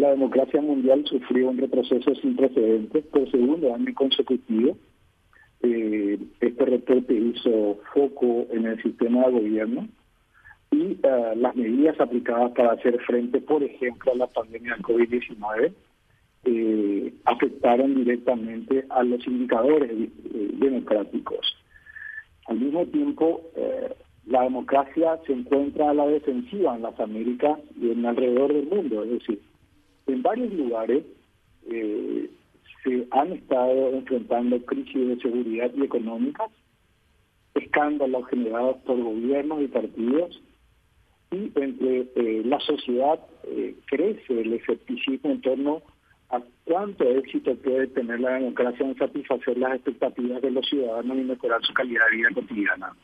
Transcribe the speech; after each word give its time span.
la 0.00 0.10
democracia 0.10 0.62
mundial 0.62 1.04
sufrió 1.06 1.50
un 1.50 1.58
retroceso 1.58 2.14
sin 2.14 2.34
precedentes 2.34 3.04
por 3.06 3.30
segundo 3.30 3.74
año 3.74 3.92
consecutivo. 3.94 4.78
Eh, 5.62 6.18
este 6.40 6.64
reporte 6.64 7.12
hizo 7.14 7.78
foco 7.92 8.46
en 8.50 8.64
el 8.64 8.82
sistema 8.82 9.26
de 9.26 9.32
gobierno 9.32 9.88
y 10.70 10.96
uh, 11.06 11.36
las 11.36 11.54
medidas 11.54 12.00
aplicadas 12.00 12.52
para 12.52 12.72
hacer 12.72 12.98
frente, 13.00 13.42
por 13.42 13.62
ejemplo, 13.62 14.12
a 14.12 14.16
la 14.16 14.26
pandemia 14.28 14.72
del 14.74 14.82
COVID-19 14.82 15.72
eh, 16.44 17.12
afectaron 17.26 17.94
directamente 17.94 18.86
a 18.88 19.02
los 19.02 19.26
indicadores 19.26 19.90
eh, 19.90 20.08
democráticos. 20.54 21.56
Al 22.46 22.58
mismo 22.58 22.86
tiempo, 22.86 23.42
la 24.26 24.42
democracia 24.42 25.20
se 25.26 25.34
encuentra 25.34 25.90
a 25.90 25.94
la 25.94 26.06
defensiva 26.06 26.74
en 26.74 26.82
las 26.82 26.98
Américas 26.98 27.58
y 27.78 27.90
en 27.90 28.06
alrededor 28.06 28.52
del 28.54 28.66
mundo, 28.66 29.04
es 29.04 29.10
decir, 29.10 29.40
en 30.12 30.22
varios 30.22 30.52
lugares 30.52 31.04
eh, 31.70 32.30
se 32.82 33.06
han 33.10 33.32
estado 33.32 33.90
enfrentando 33.90 34.64
crisis 34.64 35.08
de 35.08 35.20
seguridad 35.20 35.70
y 35.76 35.82
económicas, 35.82 36.50
escándalos 37.54 38.26
generados 38.28 38.76
por 38.86 39.00
gobiernos 39.02 39.62
y 39.62 39.68
partidos, 39.68 40.42
y 41.30 41.52
entre 41.54 42.08
eh, 42.16 42.42
la 42.44 42.58
sociedad 42.60 43.20
eh, 43.44 43.76
crece 43.86 44.40
el 44.40 44.54
escepticismo 44.54 45.30
en 45.30 45.40
torno 45.42 45.82
a 46.30 46.42
cuánto 46.64 47.04
éxito 47.04 47.54
puede 47.56 47.88
tener 47.88 48.20
la 48.20 48.34
democracia 48.34 48.86
en 48.86 48.96
satisfacer 48.96 49.58
las 49.58 49.74
expectativas 49.74 50.40
de 50.42 50.50
los 50.50 50.66
ciudadanos 50.66 51.18
y 51.18 51.22
mejorar 51.22 51.62
su 51.62 51.72
calidad 51.74 52.04
de 52.10 52.16
vida 52.16 52.28
cotidiana. 52.34 52.96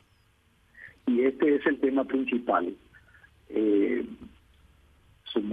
Y 1.06 1.22
este 1.22 1.56
es 1.56 1.66
el 1.66 1.78
tema 1.78 2.04
principal. 2.04 2.74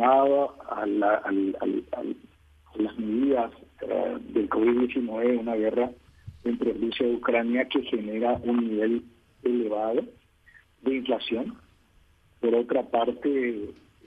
A, 0.03 0.85
la, 0.85 1.21
las 2.75 2.98
medidas 2.98 3.52
eh, 3.81 4.17
del 4.34 4.49
COVID-19, 4.49 5.40
una 5.40 5.55
guerra 5.55 5.91
entre 6.43 6.73
Rusia 6.73 7.07
y 7.07 7.15
Ucrania 7.15 7.68
que 7.70 7.84
genera 7.84 8.34
un 8.43 8.70
nivel 8.70 9.04
elevado 9.43 10.04
de 10.82 10.95
inflación. 10.95 11.55
Por 12.41 12.54
otra 12.55 12.84
parte, 12.84 13.29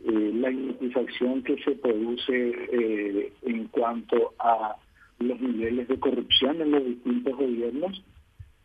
eh, 0.05 0.33
la 0.35 0.51
insatisfacción 0.51 1.43
que 1.43 1.57
se 1.63 1.73
produce 1.73 2.51
eh, 2.73 3.33
en 3.43 3.69
cuanto 3.69 4.35
a 4.39 4.77
los 5.19 5.41
niveles 5.41 5.89
de 5.89 5.99
corrupción 5.99 6.61
en 6.61 6.73
los 6.73 6.85
distintos 6.85 7.37
gobiernos 7.37 8.05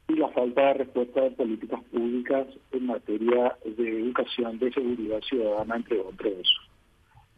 y 0.09 0.16
la 0.16 0.27
falta 0.29 0.67
de 0.67 0.73
respuesta 0.73 1.21
de 1.21 1.31
políticas 1.31 1.81
públicas 1.85 2.47
en 2.73 2.85
materia 2.88 3.55
de 3.63 3.99
educación, 4.01 4.59
de 4.59 4.73
seguridad 4.73 5.21
ciudadana, 5.21 5.77
entre 5.77 5.99
otros. 6.01 6.70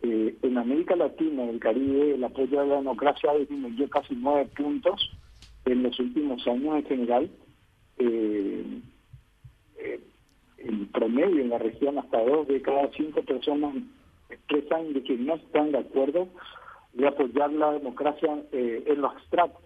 Eh, 0.03 0.35
en 0.41 0.57
América 0.57 0.95
Latina 0.95 1.45
y 1.45 1.49
el 1.49 1.59
Caribe, 1.59 2.15
el 2.15 2.23
apoyo 2.23 2.59
a 2.59 2.65
la 2.65 2.75
democracia 2.75 3.31
ha 3.31 3.37
disminuido 3.37 3.89
casi 3.89 4.15
nueve 4.15 4.49
puntos 4.55 5.11
en 5.65 5.83
los 5.83 5.97
últimos 5.99 6.45
años 6.47 6.75
en 6.75 6.85
general. 6.85 7.29
Eh, 7.97 8.81
eh, 9.77 9.99
promedio 10.93 11.41
en 11.41 11.49
la 11.49 11.57
región 11.57 11.97
hasta 11.97 12.23
dos 12.23 12.47
de 12.47 12.61
cada 12.61 12.89
cinco 12.91 13.21
personas 13.23 13.75
expresan 14.29 14.93
de 14.93 15.03
que 15.03 15.17
no 15.17 15.35
están 15.35 15.71
de 15.71 15.79
acuerdo 15.79 16.27
de 16.93 17.07
apoyar 17.07 17.51
la 17.53 17.71
democracia 17.73 18.43
eh, 18.51 18.83
en 18.85 19.01
lo 19.01 19.09
abstracto. 19.09 19.59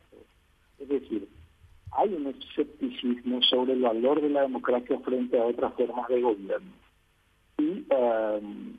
Es 0.80 0.88
decir, 0.88 1.28
hay 1.92 2.14
un 2.14 2.28
escepticismo 2.28 3.42
sobre 3.44 3.74
el 3.74 3.82
valor 3.82 4.22
de 4.22 4.30
la 4.30 4.42
democracia 4.42 5.00
frente 5.00 5.40
a 5.40 5.46
otras 5.46 5.74
formas 5.74 6.08
de 6.08 6.22
gobierno. 6.22 6.72
Y, 7.58 7.86
um, 7.92 8.76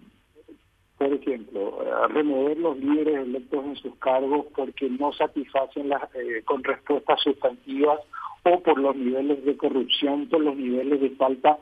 por 0.98 1.12
ejemplo, 1.12 1.78
remover 2.08 2.58
los 2.58 2.76
líderes 2.78 3.26
electos 3.26 3.64
en 3.64 3.76
sus 3.76 3.94
cargos 3.96 4.46
porque 4.54 4.90
no 4.90 5.12
satisfacen 5.12 5.88
las, 5.88 6.02
eh, 6.16 6.42
con 6.44 6.64
respuestas 6.64 7.20
sustantivas 7.22 8.00
o 8.42 8.60
por 8.60 8.78
los 8.78 8.96
niveles 8.96 9.44
de 9.44 9.56
corrupción, 9.56 10.28
por 10.28 10.40
los 10.40 10.56
niveles 10.56 11.00
de 11.00 11.10
falta 11.10 11.56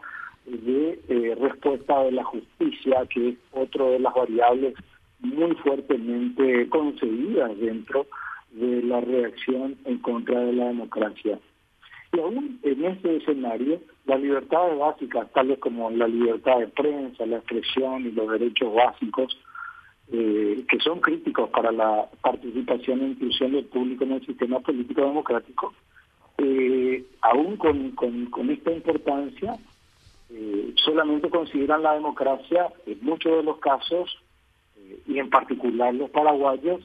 de 0.47 0.99
eh, 1.09 1.37
respuesta 1.39 2.03
de 2.05 2.13
la 2.13 2.25
justicia, 2.25 3.07
que 3.11 3.31
es 3.31 3.35
otro 3.53 3.91
de 3.91 3.99
las 3.99 4.15
variables 4.15 4.75
muy 5.21 5.55
fuertemente 5.57 6.69
concebidas 6.71 7.59
dentro 7.59 8.07
de 8.53 8.83
la 8.83 9.01
reacción 9.01 9.77
en 9.85 9.99
contra 9.99 10.41
de 10.41 10.53
la 10.55 10.67
democracia. 10.67 11.39
Y 12.17 12.19
aún 12.19 12.59
en 12.63 12.85
este 12.87 13.17
escenario, 13.17 13.79
las 14.07 14.19
libertades 14.19 14.79
básicas, 14.79 15.31
tales 15.35 15.59
como 15.59 15.91
la 15.91 16.09
libertad 16.09 16.61
de 16.61 16.69
prensa, 16.69 17.27
la 17.27 17.37
expresión 17.37 18.07
y 18.07 18.13
los 18.13 18.31
derechos 18.31 18.73
básicos, 18.73 19.39
eh, 20.11 20.65
que 20.67 20.79
son 20.81 21.01
críticos 21.01 21.51
para 21.51 21.73
la 21.73 22.09
participación 22.23 23.03
e 23.03 23.09
inclusión 23.09 23.53
del 23.53 23.67
público 23.67 24.05
en 24.05 24.13
el 24.13 24.25
sistema 24.25 24.61
político 24.61 25.03
democrático, 25.03 25.75
eh, 26.39 27.05
aún 27.21 27.59
con, 27.59 27.91
con, 27.91 28.51
esta 28.51 28.73
importancia, 28.73 29.59
eh, 30.31 30.73
solamente 30.77 31.29
consideran 31.29 31.83
la 31.83 31.95
democracia, 31.95 32.69
en 32.87 32.99
muchos 33.03 33.37
de 33.37 33.43
los 33.43 33.59
casos, 33.59 34.17
eh, 34.79 35.01
y 35.07 35.19
en 35.19 35.29
particular 35.29 35.95
los 35.95 36.09
paraguayos, 36.09 36.81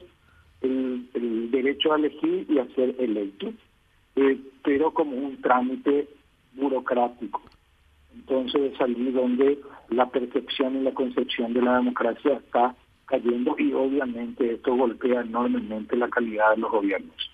el, 0.60 1.08
derecho 1.50 1.92
a 1.92 1.96
elegir 1.96 2.46
y 2.50 2.58
a 2.58 2.66
ser 2.74 2.94
electo, 2.98 3.52
eh, 4.16 4.38
pero 4.62 4.92
como 4.92 5.16
un 5.16 5.40
trámite 5.40 6.08
burocrático. 6.54 7.42
Entonces 8.14 8.72
es 8.72 8.80
allí 8.80 9.10
donde 9.10 9.58
la 9.88 10.08
percepción 10.10 10.76
y 10.76 10.82
la 10.82 10.92
concepción 10.92 11.52
de 11.54 11.62
la 11.62 11.76
democracia 11.76 12.34
está 12.34 12.74
cayendo 13.06 13.56
y 13.58 13.72
obviamente 13.72 14.54
esto 14.54 14.74
golpea 14.74 15.22
enormemente 15.22 15.96
la 15.96 16.08
calidad 16.08 16.50
de 16.52 16.58
los 16.58 16.70
gobiernos. 16.70 17.31